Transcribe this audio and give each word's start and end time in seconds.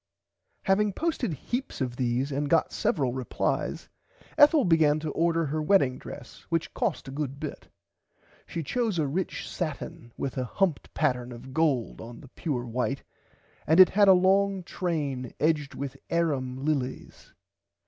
P. 0.01 0.03
Having 0.63 0.93
posted 0.93 1.33
heaps 1.33 1.79
of 1.79 1.95
these 1.95 2.31
and 2.31 2.49
got 2.49 2.71
several 2.73 3.13
replies 3.13 3.87
Ethel 4.35 4.65
began 4.65 4.99
to 5.01 5.11
order 5.11 5.45
her 5.45 5.61
wedding 5.61 5.99
dress 5.99 6.43
which 6.49 6.73
cost 6.73 7.07
a 7.07 7.11
good 7.11 7.39
bit. 7.39 7.67
She 8.47 8.63
chose 8.63 8.97
a 8.97 9.05
rich 9.05 9.47
satin 9.47 10.11
with 10.17 10.39
a 10.39 10.43
humped 10.45 10.91
pattern 10.95 11.31
of 11.31 11.53
gold 11.53 12.01
on 12.01 12.19
the 12.21 12.29
pure 12.29 12.65
white 12.65 13.03
and 13.67 13.79
it 13.79 13.89
had 13.89 14.07
a 14.07 14.13
long 14.13 14.63
train 14.63 15.21
[Pg 15.21 15.35
96] 15.39 15.39
edged 15.39 15.75
with 15.75 15.97
Airum 16.09 16.65
lilies. 16.65 17.33